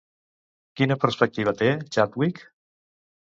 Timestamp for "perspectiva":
1.03-1.53